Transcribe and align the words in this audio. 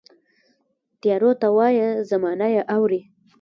تیارو 1.01 1.31
ته 1.41 1.47
وایه، 1.55 1.89
زمانه 2.09 2.47
یې 2.53 2.61
اورې 2.75 3.01